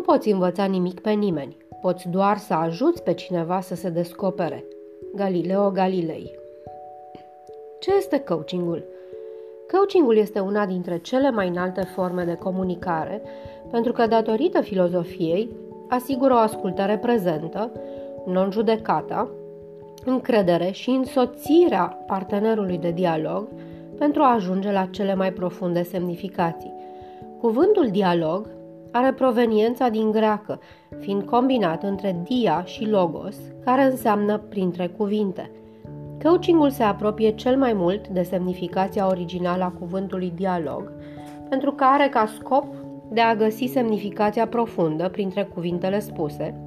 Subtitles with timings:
[0.00, 4.64] Nu poți învăța nimic pe nimeni, poți doar să ajuți pe cineva să se descopere.
[5.14, 6.30] Galileo Galilei
[7.80, 8.84] Ce este coachingul?
[9.72, 13.22] Coachingul este una dintre cele mai înalte forme de comunicare,
[13.70, 15.50] pentru că datorită filozofiei
[15.88, 17.72] asigură o ascultare prezentă,
[18.26, 19.30] non-judecata,
[20.04, 23.48] încredere și însoțirea partenerului de dialog
[23.98, 26.74] pentru a ajunge la cele mai profunde semnificații.
[27.40, 28.58] Cuvântul dialog
[28.92, 30.60] are proveniența din greacă,
[30.98, 35.50] fiind combinat între dia și logos, care înseamnă printre cuvinte.
[36.22, 40.92] Coachingul se apropie cel mai mult de semnificația originală a cuvântului dialog,
[41.48, 42.64] pentru că are ca scop
[43.12, 46.60] de a găsi semnificația profundă printre cuvintele spuse,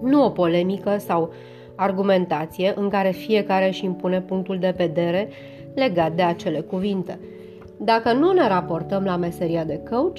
[0.00, 1.32] nu o polemică sau
[1.76, 5.28] argumentație în care fiecare își impune punctul de vedere
[5.74, 7.18] legat de acele cuvinte.
[7.76, 10.18] Dacă nu ne raportăm la meseria de coach,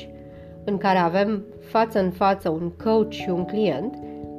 [0.66, 3.96] în care avem față în față un coach și un client,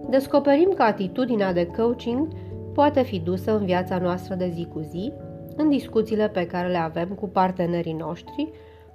[0.09, 2.29] descoperim că atitudinea de coaching
[2.75, 5.13] poate fi dusă în viața noastră de zi cu zi,
[5.57, 8.51] în discuțiile pe care le avem cu partenerii noștri,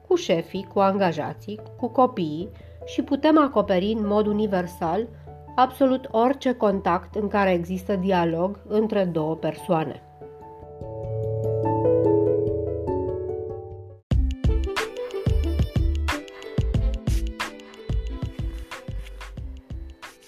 [0.07, 2.49] cu șefii, cu angajații, cu copiii
[2.85, 5.07] și putem acoperi în mod universal
[5.55, 10.01] absolut orice contact în care există dialog între două persoane.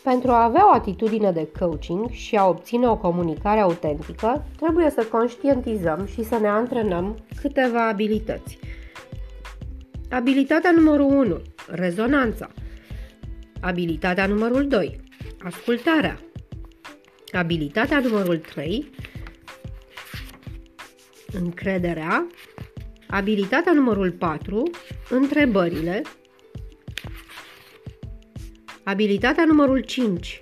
[0.07, 5.05] Pentru a avea o atitudine de coaching și a obține o comunicare autentică, trebuie să
[5.11, 8.59] conștientizăm și să ne antrenăm câteva abilități.
[10.09, 11.41] Abilitatea numărul 1.
[11.67, 12.49] Rezonanța.
[13.61, 14.99] Abilitatea numărul 2.
[15.43, 16.19] Ascultarea.
[17.31, 18.91] Abilitatea numărul 3.
[21.33, 22.27] Încrederea.
[23.07, 24.63] Abilitatea numărul 4.
[25.09, 26.01] Întrebările.
[28.87, 30.41] Abilitatea numărul 5.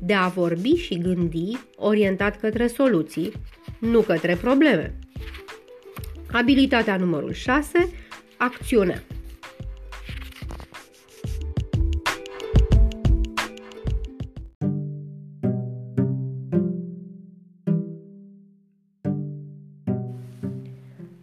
[0.00, 3.32] De a vorbi și gândi orientat către soluții,
[3.80, 4.94] nu către probleme.
[6.32, 7.92] Abilitatea numărul 6.
[8.36, 9.04] Acțiune.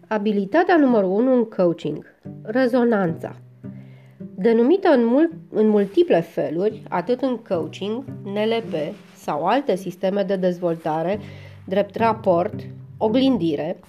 [0.08, 2.06] Abilitatea numărul 1 în coaching.
[2.44, 3.45] Rezonanța.
[4.38, 8.74] Denumită în, mult, în multiple feluri, atât în coaching, NLP
[9.16, 11.20] sau alte sisteme de dezvoltare,
[11.66, 12.54] drept raport,
[12.98, 13.80] oglindire,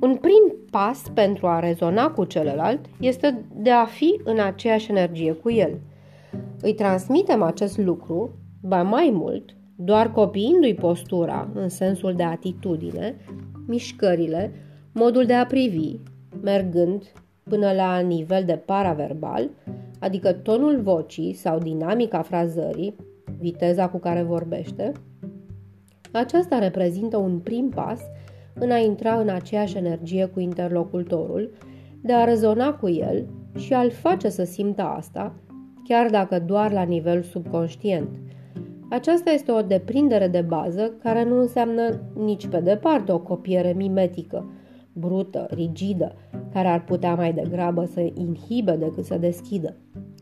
[0.00, 5.32] un prim pas pentru a rezona cu celălalt este de a fi în aceeași energie
[5.32, 5.78] cu el.
[6.60, 13.16] Îi transmitem acest lucru, ba mai mult, doar copiindu-i postura în sensul de atitudine,
[13.66, 14.52] mișcările,
[14.92, 15.96] modul de a privi,
[16.42, 17.12] mergând
[17.52, 19.50] până la nivel de paraverbal,
[19.98, 22.96] adică tonul vocii sau dinamica frazării,
[23.38, 24.92] viteza cu care vorbește,
[26.12, 28.00] aceasta reprezintă un prim pas
[28.54, 31.50] în a intra în aceeași energie cu interlocutorul,
[32.02, 33.26] de a rezona cu el
[33.56, 35.34] și a-l face să simtă asta,
[35.84, 38.08] chiar dacă doar la nivel subconștient.
[38.90, 44.44] Aceasta este o deprindere de bază care nu înseamnă nici pe departe o copiere mimetică,
[44.92, 46.14] brută, rigidă,
[46.52, 49.76] care ar putea mai degrabă să inhibe decât să deschidă.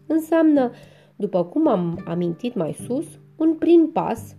[0.07, 0.71] Înseamnă,
[1.17, 4.37] după cum am amintit mai sus, un prim pas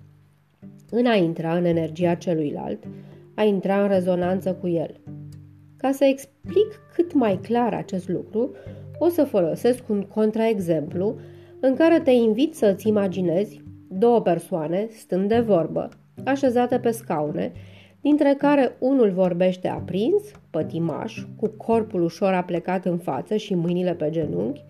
[0.90, 2.84] în a intra în energia celuilalt,
[3.36, 5.00] a intra în rezonanță cu el.
[5.78, 8.52] Ca să explic cât mai clar acest lucru,
[9.00, 11.16] o să folosesc un contraexemplu
[11.60, 15.90] în care te invit să îți imaginezi două persoane stând de vorbă,
[16.26, 17.52] așezate pe scaune,
[18.02, 24.10] dintre care unul vorbește aprins, pătimaș, cu corpul ușor aplecat în față și mâinile pe
[24.10, 24.66] genunchi,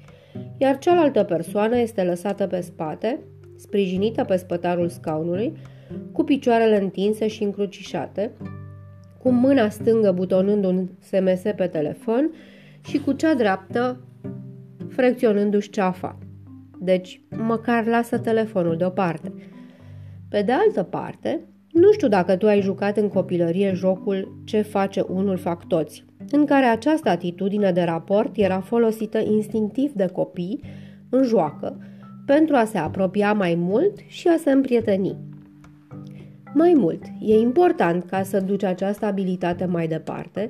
[0.57, 3.19] iar cealaltă persoană este lăsată pe spate,
[3.55, 5.53] sprijinită pe spătarul scaunului,
[6.11, 8.31] cu picioarele întinse și încrucișate,
[9.17, 12.31] cu mâna stângă butonând un SMS pe telefon
[12.85, 13.99] și cu cea dreaptă
[14.89, 16.17] frecționându-și ceafa.
[16.79, 19.33] Deci, măcar lasă telefonul deoparte.
[20.29, 21.39] Pe de altă parte,
[21.71, 26.45] nu știu dacă tu ai jucat în copilărie jocul Ce face unul fac toți, în
[26.45, 30.59] care această atitudine de raport era folosită instinctiv de copii
[31.09, 31.77] în joacă
[32.25, 35.15] pentru a se apropia mai mult și a se împrieteni.
[36.53, 40.49] Mai mult, e important ca să duci această abilitate mai departe,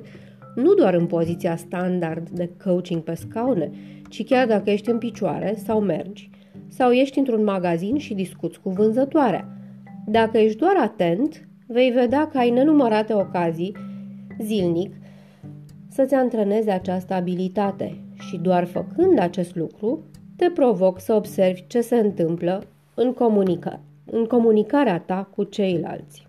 [0.54, 3.70] nu doar în poziția standard de coaching pe scaune,
[4.08, 6.30] ci chiar dacă ești în picioare sau mergi,
[6.68, 9.61] sau ești într-un magazin și discuți cu vânzătoarea.
[10.06, 13.76] Dacă ești doar atent, vei vedea că ai nenumărate ocazii,
[14.40, 14.94] zilnic,
[15.88, 20.04] să-ți antrenezi această abilitate și doar făcând acest lucru,
[20.36, 22.62] te provoc să observi ce se întâmplă
[22.94, 26.26] în, comunica- în comunicarea ta cu ceilalți.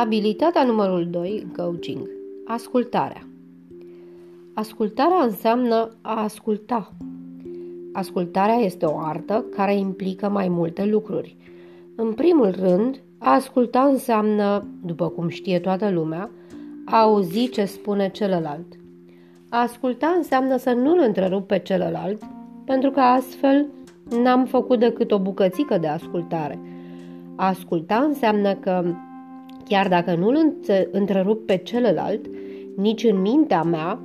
[0.00, 2.08] Abilitatea numărul 2 în coaching.
[2.46, 3.26] Ascultarea.
[4.54, 6.92] Ascultarea înseamnă a asculta.
[7.92, 11.36] Ascultarea este o artă care implică mai multe lucruri.
[11.96, 16.30] În primul rând, a asculta înseamnă, după cum știe toată lumea,
[16.84, 18.66] a auzi ce spune celălalt.
[19.48, 22.22] A asculta înseamnă să nu-l întrerup pe celălalt,
[22.64, 23.66] pentru că astfel
[24.22, 26.58] n-am făcut decât o bucățică de ascultare.
[27.36, 28.84] A asculta înseamnă că
[29.70, 30.56] Chiar dacă nu-l
[30.90, 32.26] întrerup pe celălalt,
[32.76, 34.00] nici în mintea mea,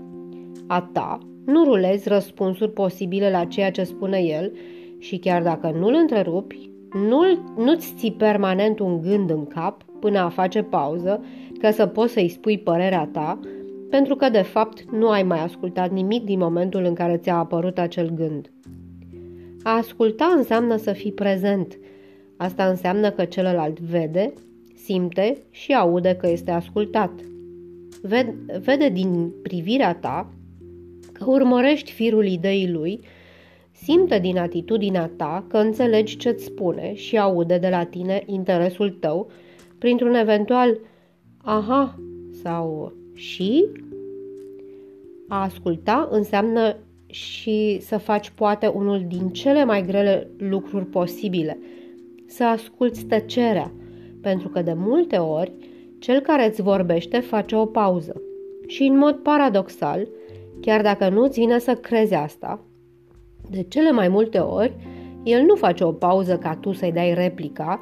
[0.68, 4.52] a ta, nu rulezi răspunsuri posibile la ceea ce spune el
[4.98, 6.70] și chiar dacă nu-l întrerupi,
[7.08, 11.24] nu-l, nu-ți ții permanent un gând în cap până a face pauză
[11.60, 13.40] ca să poți să-i spui părerea ta,
[13.90, 17.78] pentru că de fapt nu ai mai ascultat nimic din momentul în care ți-a apărut
[17.78, 18.52] acel gând.
[19.64, 21.80] A asculta înseamnă să fii prezent.
[22.38, 24.34] Asta înseamnă că celălalt vede,
[24.86, 27.12] simte și aude că este ascultat.
[28.60, 30.34] Vede din privirea ta
[31.14, 33.00] că urmărești firul ideii lui,
[33.72, 39.32] simte din atitudinea ta că înțelegi ce-ți spune și aude de la tine interesul tău
[39.78, 40.80] printr-un eventual
[41.38, 42.00] aha
[42.44, 43.66] sau și
[45.28, 51.60] a asculta înseamnă și să faci poate unul din cele mai grele lucruri posibile,
[52.28, 53.72] să asculți tăcerea,
[54.26, 55.52] pentru că de multe ori
[56.00, 58.22] cel care îți vorbește face o pauză.
[58.68, 60.08] Și în mod paradoxal,
[60.62, 62.60] chiar dacă nu îți vine să crezi asta,
[63.50, 64.76] de cele mai multe ori,
[65.24, 67.82] el nu face o pauză ca tu să-i dai replica,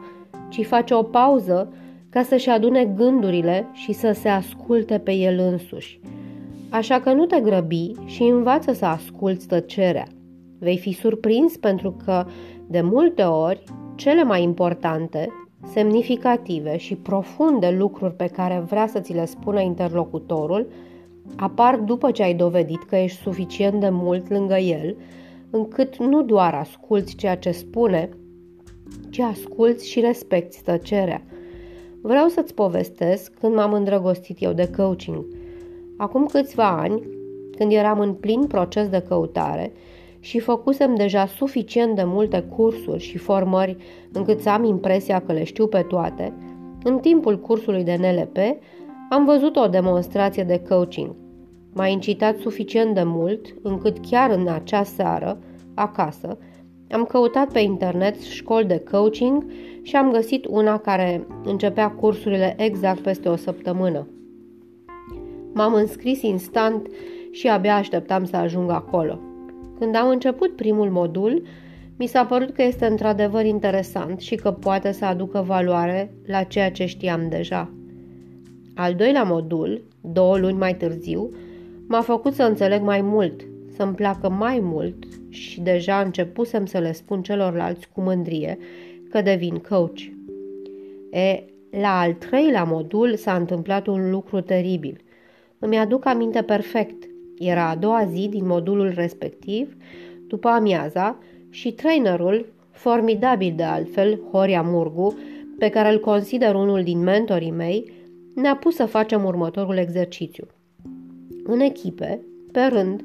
[0.50, 1.74] ci face o pauză
[2.10, 6.00] ca să-și adune gândurile și să se asculte pe el însuși.
[6.70, 10.08] Așa că nu te grăbi și învață să asculți tăcerea.
[10.60, 12.26] Vei fi surprins pentru că,
[12.68, 13.64] de multe ori,
[13.96, 15.28] cele mai importante
[15.72, 20.68] semnificative și profunde lucruri pe care vrea să ți le spună interlocutorul
[21.36, 24.96] apar după ce ai dovedit că ești suficient de mult lângă el,
[25.50, 28.10] încât nu doar asculți ceea ce spune,
[29.10, 31.22] ci asculți și respecti tăcerea.
[32.02, 35.26] Vreau să-ți povestesc când m-am îndrăgostit eu de coaching.
[35.98, 37.04] Acum câțiva ani,
[37.58, 39.72] când eram în plin proces de căutare
[40.24, 43.78] și făcusem deja suficient de multe cursuri și formări
[44.12, 46.34] încât să am impresia că le știu pe toate,
[46.84, 48.38] în timpul cursului de NLP
[49.10, 51.16] am văzut o demonstrație de coaching.
[51.74, 55.40] M-a incitat suficient de mult încât chiar în acea seară,
[55.74, 56.38] acasă,
[56.92, 59.46] am căutat pe internet școli de coaching
[59.82, 64.08] și am găsit una care începea cursurile exact peste o săptămână.
[65.54, 66.88] M-am înscris instant
[67.32, 69.20] și abia așteptam să ajung acolo.
[69.80, 71.44] Când am început primul modul,
[71.98, 76.72] mi s-a părut că este într-adevăr interesant și că poate să aducă valoare la ceea
[76.72, 77.74] ce știam deja.
[78.76, 81.30] Al doilea modul, două luni mai târziu,
[81.88, 83.42] m-a făcut să înțeleg mai mult,
[83.76, 88.58] să-mi placă mai mult și deja începusem să le spun celorlalți cu mândrie
[89.10, 90.00] că devin coach.
[91.12, 95.02] E, la al treilea modul s-a întâmplat un lucru teribil.
[95.60, 97.04] Îmi aduc aminte perfect.
[97.40, 99.76] Era a doua zi din modulul respectiv,
[100.28, 101.18] după amiaza,
[101.50, 105.18] și trainerul, formidabil de altfel, Horia Murgu,
[105.58, 107.92] pe care îl consider unul din mentorii mei,
[108.36, 110.48] ne-a pus să facem următorul exercițiu.
[111.44, 112.22] În echipe,
[112.52, 113.04] pe rând,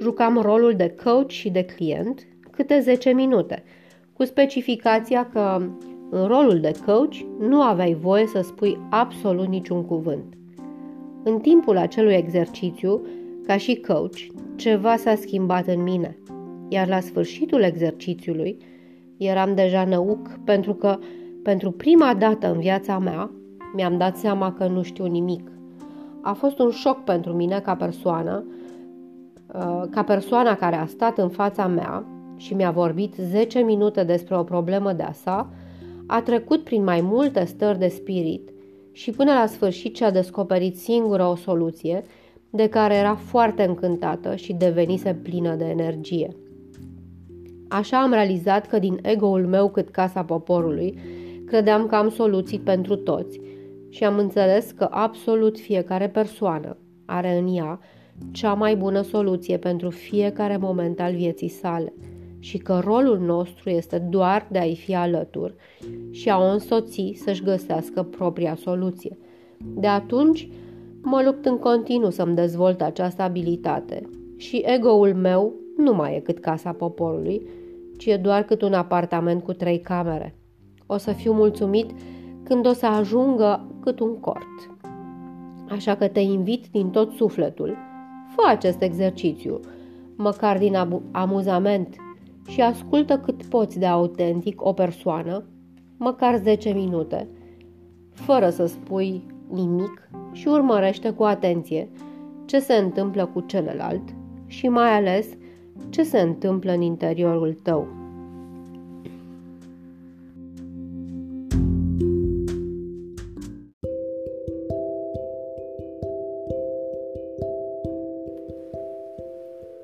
[0.00, 3.62] jucam rolul de coach și de client câte 10 minute,
[4.12, 5.66] cu specificația că
[6.10, 10.34] în rolul de coach nu aveai voie să spui absolut niciun cuvânt.
[11.24, 13.06] În timpul acelui exercițiu,
[13.46, 14.18] ca și coach,
[14.56, 16.16] ceva s-a schimbat în mine–
[16.68, 18.58] iar la sfârșitul exercițiului
[19.16, 20.98] eram deja năuc pentru că
[21.42, 23.30] pentru prima dată în viața mea
[23.74, 25.50] mi-am dat seama că nu știu nimic.
[26.20, 28.44] A fost un șoc pentru mine ca persoană,
[29.54, 32.04] uh, ca persoana care a stat în fața mea
[32.36, 35.50] și mi-a vorbit 10 minute despre o problemă de-a sa,
[36.06, 38.50] a trecut prin mai multe stări de spirit
[38.92, 42.04] și până la sfârșit și-a descoperit singură o soluție
[42.54, 46.36] de care era foarte încântată și devenise plină de energie.
[47.68, 50.98] Așa am realizat că din ego-ul meu cât casa poporului,
[51.46, 53.40] credeam că am soluții pentru toți
[53.88, 57.80] și am înțeles că absolut fiecare persoană are în ea
[58.32, 61.92] cea mai bună soluție pentru fiecare moment al vieții sale
[62.38, 65.54] și că rolul nostru este doar de a-i fi alături
[66.10, 69.18] și a o însoți să-și găsească propria soluție.
[69.58, 70.48] De atunci,
[71.04, 74.02] mă lupt în continuu să-mi dezvolt această abilitate
[74.36, 77.46] și ego-ul meu nu mai e cât casa poporului,
[77.96, 80.38] ci e doar cât un apartament cu trei camere.
[80.86, 81.90] O să fiu mulțumit
[82.42, 84.70] când o să ajungă cât un cort.
[85.68, 87.76] Așa că te invit din tot sufletul,
[88.34, 89.60] fă acest exercițiu,
[90.16, 90.76] măcar din
[91.10, 91.96] amuzament,
[92.46, 95.44] și ascultă cât poți de autentic o persoană,
[95.96, 97.28] măcar 10 minute,
[98.10, 101.88] fără să spui nimic și urmărește cu atenție
[102.44, 104.02] ce se întâmplă cu celălalt
[104.46, 105.26] și mai ales
[105.90, 107.86] ce se întâmplă în interiorul tău.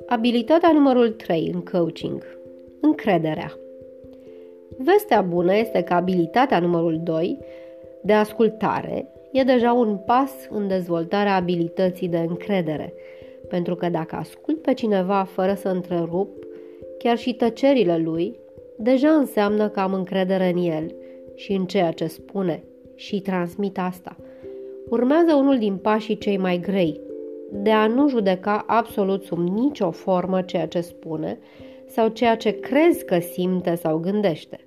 [0.07, 2.23] Abilitatea numărul 3 în coaching.
[2.81, 3.53] Încrederea.
[4.79, 7.39] Vestea bună este că abilitatea numărul 2
[8.03, 12.95] de ascultare e deja un pas în dezvoltarea abilității de încredere,
[13.49, 16.29] pentru că dacă ascult pe cineva fără să întrerup,
[16.99, 18.39] chiar și tăcerile lui,
[18.79, 20.95] deja înseamnă că am încredere în el
[21.35, 22.63] și în ceea ce spune
[22.95, 24.17] și transmit asta.
[24.89, 27.01] Urmează unul din pașii cei mai grei,
[27.53, 31.39] de a nu judeca absolut sub nicio formă ceea ce spune
[31.87, 34.59] sau ceea ce crezi că simte sau gândește.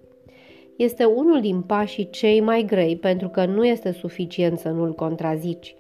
[0.83, 5.75] Este unul din pașii cei mai grei pentru că nu este suficient să nu-l contrazici,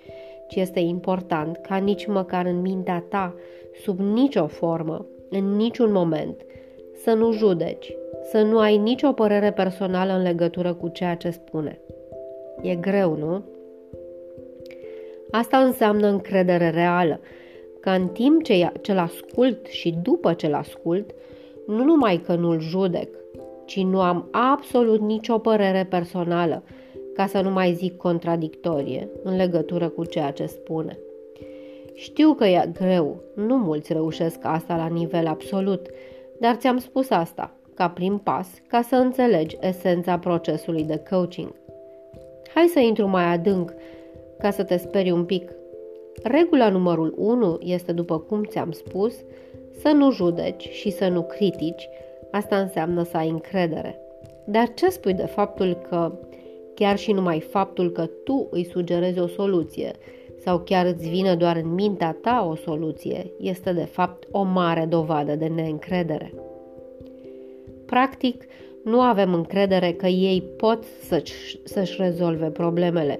[0.47, 3.35] ci este important ca nici măcar în mintea ta,
[3.81, 6.41] sub nicio formă, în niciun moment,
[6.95, 7.95] să nu judeci,
[8.31, 11.79] să nu ai nicio părere personală în legătură cu ceea ce spune.
[12.61, 13.43] E greu, nu?
[15.31, 17.19] Asta înseamnă încredere reală,
[17.79, 21.09] că în timp ce ce-l ascult și după ce-l ascult,
[21.67, 23.22] nu numai că nu-l judec,
[23.73, 26.63] ci nu am absolut nicio părere personală,
[27.13, 30.97] ca să nu mai zic contradictorie, în legătură cu ceea ce spune.
[31.93, 35.87] Știu că e greu, nu mulți reușesc asta la nivel absolut,
[36.39, 41.53] dar ți-am spus asta, ca prim pas, ca să înțelegi esența procesului de coaching.
[42.53, 43.73] Hai să intru mai adânc,
[44.39, 45.51] ca să te speri un pic.
[46.23, 49.15] Regula numărul 1 este, după cum ți-am spus,
[49.81, 51.89] să nu judeci și să nu critici,
[52.33, 53.99] asta înseamnă să ai încredere.
[54.45, 56.11] Dar ce spui de faptul că
[56.75, 59.91] chiar și numai faptul că tu îi sugerezi o soluție
[60.39, 64.85] sau chiar îți vine doar în mintea ta o soluție, este de fapt o mare
[64.85, 66.33] dovadă de neîncredere.
[67.85, 68.45] Practic,
[68.83, 73.19] nu avem încredere că ei pot să-și, să-și rezolve problemele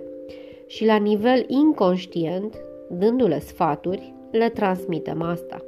[0.68, 2.56] și la nivel inconștient,
[2.90, 5.64] dându-le sfaturi, le transmitem asta.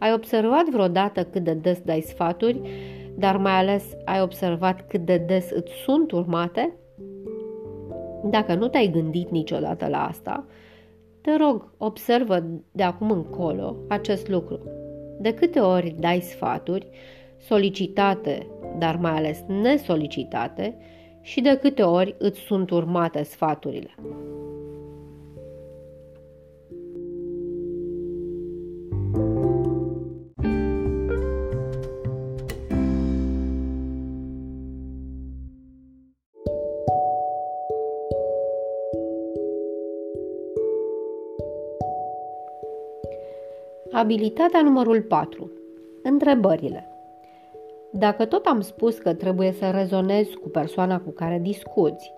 [0.00, 2.60] Ai observat vreodată cât de des dai sfaturi,
[3.18, 6.74] dar mai ales ai observat cât de des îți sunt urmate?
[8.24, 10.46] Dacă nu te-ai gândit niciodată la asta,
[11.20, 14.60] te rog, observă de acum încolo acest lucru.
[15.20, 16.88] De câte ori dai sfaturi,
[17.38, 18.46] solicitate,
[18.78, 20.76] dar mai ales nesolicitate,
[21.20, 23.94] și de câte ori îți sunt urmate sfaturile.
[44.00, 45.50] Abilitatea numărul 4.
[46.02, 46.88] Întrebările.
[47.92, 52.12] Dacă tot am spus că trebuie să rezonezi cu persoana cu care discuți,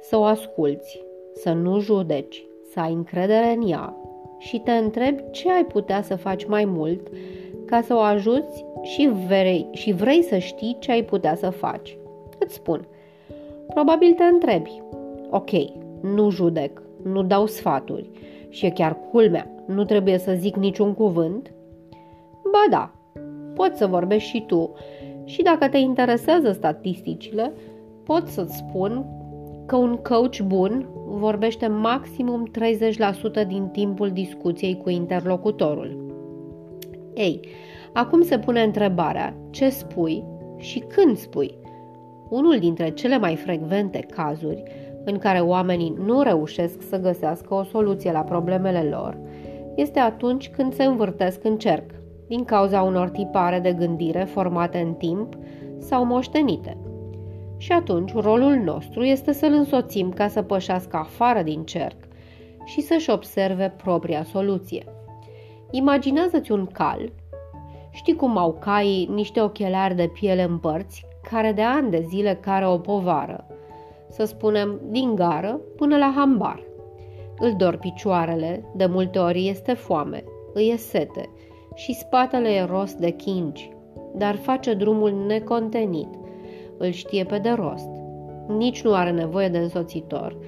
[0.00, 1.02] să o asculți,
[1.34, 3.96] să nu judeci, să ai încredere în ea
[4.38, 7.08] și te întrebi ce ai putea să faci mai mult
[7.66, 11.98] ca să o ajuți și vrei, și vrei să știi ce ai putea să faci.
[12.38, 12.86] Îți spun,
[13.74, 14.82] probabil te întrebi,
[15.30, 15.50] ok,
[16.00, 18.10] nu judec, nu dau sfaturi
[18.48, 21.52] și e chiar culmea, nu trebuie să zic niciun cuvânt?
[22.42, 22.92] Ba da,
[23.54, 24.72] poți să vorbești și tu
[25.24, 27.52] și dacă te interesează statisticile,
[28.04, 29.06] pot să-ți spun
[29.66, 32.50] că un coach bun vorbește maximum
[33.44, 36.12] 30% din timpul discuției cu interlocutorul.
[37.14, 37.40] Ei,
[37.92, 40.24] acum se pune întrebarea ce spui
[40.56, 41.58] și când spui.
[42.28, 44.62] Unul dintre cele mai frecvente cazuri
[45.04, 49.18] în care oamenii nu reușesc să găsească o soluție la problemele lor
[49.76, 51.90] este atunci când se învârtesc în cerc,
[52.26, 55.34] din cauza unor tipare de gândire formate în timp
[55.78, 56.76] sau moștenite.
[57.56, 61.96] Și atunci rolul nostru este să-l însoțim ca să pășească afară din cerc
[62.64, 64.84] și să-și observe propria soluție.
[65.70, 67.12] Imaginează-ți un cal
[67.94, 72.38] Știi cum au caii niște ochelari de piele în părți, care de ani de zile
[72.40, 73.46] care o povară,
[74.08, 76.62] să spunem din gară până la hambar.
[77.38, 81.28] Îl dor picioarele, de multe ori este foame, îi e sete
[81.74, 83.72] și spatele e rost de chingi,
[84.16, 86.08] dar face drumul necontenit,
[86.78, 87.88] îl știe pe de rost.
[88.48, 90.38] Nici nu are nevoie de însoțitor,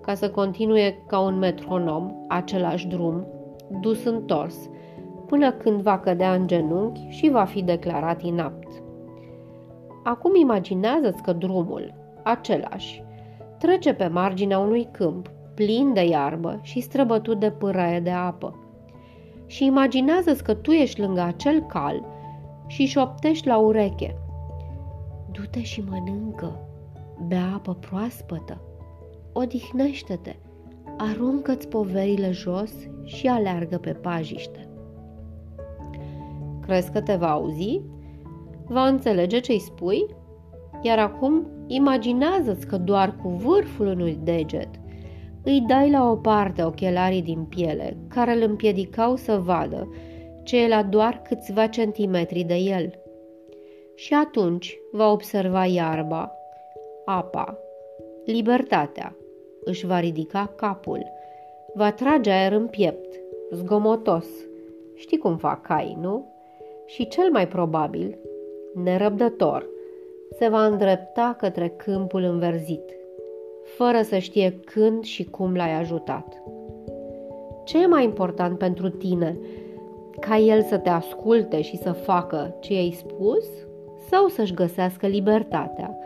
[0.00, 3.26] ca să continue ca un metronom același drum,
[3.80, 4.70] dus întors,
[5.26, 8.68] până când va cădea în genunchi și va fi declarat inapt.
[10.04, 13.02] Acum imaginează-ți că drumul, același,
[13.58, 18.56] trece pe marginea unui câmp plin de iarbă și străbătut de pâraie de apă.
[19.46, 22.04] Și imaginează-ți că tu ești lângă acel cal
[22.66, 24.16] și șoptești la ureche.
[25.32, 26.68] Du-te și mănâncă,
[27.26, 28.60] bea apă proaspătă,
[29.32, 30.36] odihnește-te,
[30.98, 32.72] aruncă-ți poverile jos
[33.04, 34.68] și aleargă pe pajiște.
[36.60, 37.80] Crezi că te va auzi?
[38.66, 40.06] Va înțelege ce-i spui?
[40.82, 44.80] Iar acum imaginează-ți că doar cu vârful unui deget
[45.44, 49.88] îi dai la o parte ochelarii din piele care îl împiedicau să vadă
[50.42, 52.98] ce e la doar câțiva centimetri de el.
[53.94, 56.32] Și atunci va observa iarba,
[57.04, 57.58] apa,
[58.24, 59.16] libertatea,
[59.64, 61.06] își va ridica capul,
[61.74, 63.20] va trage aer în piept,
[63.52, 64.26] zgomotos.
[64.94, 66.32] Știi cum fac cai, nu?
[66.86, 68.18] Și cel mai probabil,
[68.74, 69.68] nerăbdător,
[70.38, 73.01] se va îndrepta către câmpul înverzit,
[73.64, 76.42] fără să știe când și cum l-ai ajutat.
[77.64, 79.38] Ce e mai important pentru tine?
[80.20, 83.44] Ca el să te asculte și să facă ce i-ai spus?
[84.10, 85.98] Sau să-și găsească libertatea,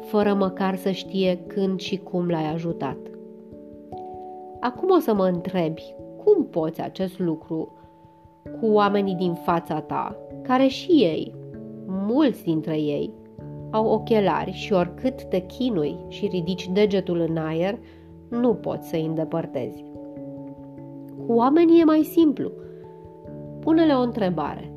[0.00, 2.98] fără măcar să știe când și cum l-ai ajutat?
[4.60, 7.72] Acum o să mă întrebi, cum poți acest lucru
[8.60, 11.34] cu oamenii din fața ta, care și ei,
[11.86, 13.12] mulți dintre ei,
[13.70, 17.78] au ochelari și oricât te chinui și ridici degetul în aer,
[18.28, 19.84] nu poți să îi îndepărtezi.
[21.26, 22.50] Cu oamenii e mai simplu.
[23.60, 24.72] Pune-le o întrebare.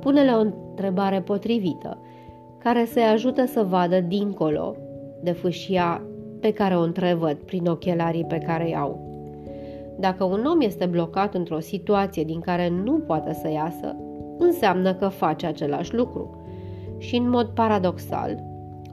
[0.00, 1.98] Pune-le o întrebare potrivită,
[2.58, 4.76] care să-i ajută să vadă dincolo
[5.22, 6.02] de fâșia
[6.40, 9.10] pe care o întrevăd prin ochelarii pe care îi au.
[9.98, 13.96] Dacă un om este blocat într-o situație din care nu poate să iasă,
[14.38, 16.41] înseamnă că face același lucru.
[17.02, 18.42] Și în mod paradoxal,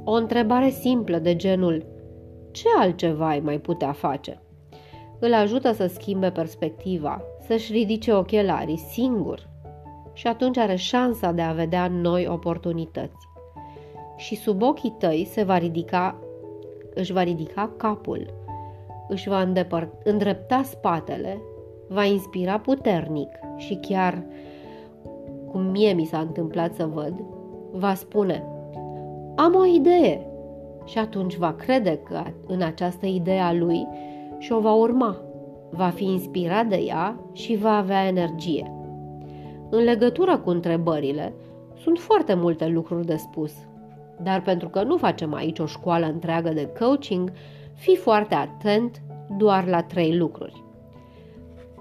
[0.04, 1.86] o întrebare simplă de genul
[2.52, 4.42] ce altceva ai mai putea face?
[5.20, 9.48] Îl ajută să schimbe perspectiva, să-și ridice ochelarii singur
[10.14, 13.28] și atunci are șansa de a vedea noi oportunități.
[14.16, 16.16] Și sub ochii tăi se va ridica,
[16.94, 18.34] își va ridica capul,
[19.08, 21.42] își va îndepăr- îndrepta spatele,
[21.88, 24.24] va inspira puternic și chiar,
[25.52, 27.24] cum mie mi s-a întâmplat să văd,
[27.72, 28.44] va spune
[29.36, 30.28] Am o idee!
[30.86, 33.88] Și atunci va crede că în această idee a lui
[34.38, 35.22] și o va urma.
[35.72, 38.74] Va fi inspirat de ea și va avea energie.
[39.70, 41.34] În legătură cu întrebările,
[41.76, 43.54] sunt foarte multe lucruri de spus.
[44.22, 47.32] Dar pentru că nu facem aici o școală întreagă de coaching,
[47.74, 49.02] fii foarte atent
[49.38, 50.64] doar la trei lucruri.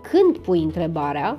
[0.03, 1.38] Când pui întrebarea,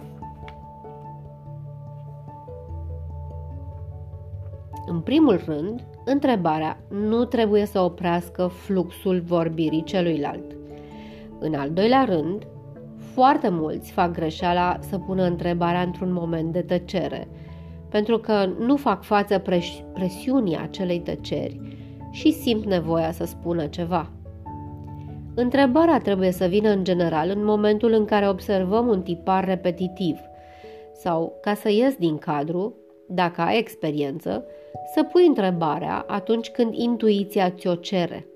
[4.89, 10.55] În primul rând, întrebarea nu trebuie să oprească fluxul vorbirii celuilalt.
[11.39, 12.47] În al doilea rând,
[12.97, 17.27] foarte mulți fac greșeala să pună întrebarea într-un moment de tăcere,
[17.89, 19.43] pentru că nu fac față
[19.93, 21.59] presiunii acelei tăceri
[22.11, 24.11] și simt nevoia să spună ceva.
[25.35, 30.17] Întrebarea trebuie să vină în general în momentul în care observăm un tipar repetitiv
[30.93, 32.75] sau, ca să ies din cadru,
[33.07, 34.45] dacă ai experiență,
[34.93, 38.27] să pui întrebarea atunci când intuiția ți-o cere.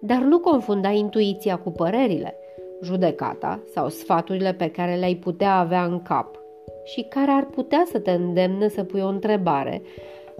[0.00, 2.36] Dar nu confunda intuiția cu părerile,
[2.82, 6.38] judecata sau sfaturile pe care le-ai putea avea în cap
[6.84, 9.82] și care ar putea să te îndemne să pui o întrebare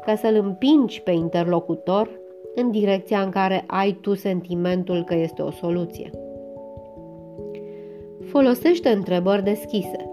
[0.05, 2.11] ca să-l împingi pe interlocutor
[2.55, 6.11] în direcția în care ai tu sentimentul că este o soluție.
[8.25, 10.11] Folosește întrebări deschise.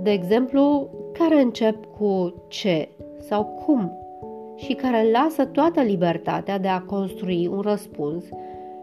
[0.00, 2.88] De exemplu, care încep cu ce
[3.28, 3.92] sau cum
[4.56, 8.24] și care lasă toată libertatea de a construi un răspuns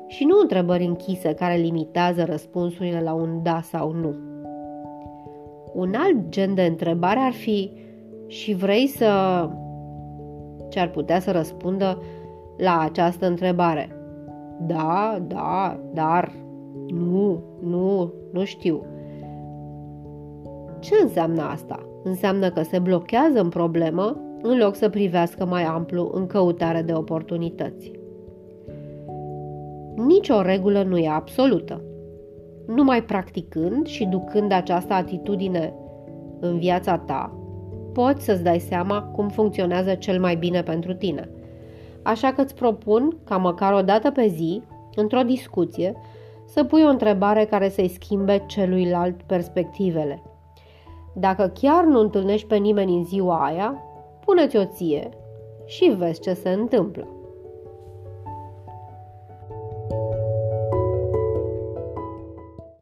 [0.08, 4.16] și nu întrebări închise care limitează răspunsurile la un da sau nu.
[5.74, 7.72] Un alt gen de întrebare ar fi
[8.28, 9.10] și vrei să...
[10.70, 12.02] ce ar putea să răspundă
[12.58, 13.90] la această întrebare.
[14.62, 16.32] Da, da, dar,
[16.88, 18.86] nu, nu, nu știu.
[20.80, 21.80] Ce înseamnă asta?
[22.04, 26.94] Înseamnă că se blochează în problemă în loc să privească mai amplu în căutare de
[26.94, 27.92] oportunități.
[29.96, 31.82] Nici o regulă nu e absolută.
[32.68, 35.74] Numai practicând și ducând această atitudine
[36.40, 37.38] în viața ta,
[37.94, 41.30] poți să-ți dai seama cum funcționează cel mai bine pentru tine.
[42.02, 44.62] Așa că îți propun ca măcar o dată pe zi,
[44.96, 45.94] într-o discuție,
[46.46, 50.22] să pui o întrebare care să-i schimbe celuilalt perspectivele.
[51.16, 53.78] Dacă chiar nu întâlnești pe nimeni în ziua aia,
[54.26, 55.10] pune-ți o ție
[55.66, 57.08] și vezi ce se întâmplă.